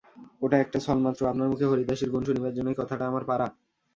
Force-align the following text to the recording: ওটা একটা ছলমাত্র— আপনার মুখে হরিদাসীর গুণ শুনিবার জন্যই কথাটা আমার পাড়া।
ওটা 0.41 0.57
একটা 0.59 0.77
ছলমাত্র— 0.79 1.29
আপনার 1.31 1.49
মুখে 1.49 1.65
হরিদাসীর 1.65 2.09
গুণ 2.13 2.23
শুনিবার 2.25 2.55
জন্যই 2.57 2.77
কথাটা 2.77 3.03
আমার 3.07 3.23
পাড়া। 3.25 3.47